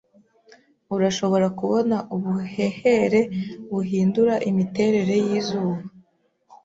urashobora 0.95 1.47
kubona 1.59 1.95
ubuhehere 2.15 3.21
buhindura 3.71 4.33
imiterere 4.49 5.13
yizuba. 5.25 5.81